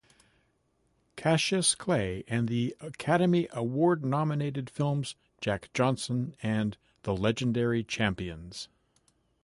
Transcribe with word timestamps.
Cassius 1.15 1.75
Clay" 1.75 2.23
and 2.27 2.49
Academy 2.79 3.47
Award-nominated 3.51 4.67
films 4.67 5.13
"Jack 5.41 5.71
Johnson" 5.75 6.35
and 6.41 6.75
"The 7.03 7.15
Legendary 7.15 7.83
Champions. 7.83 8.67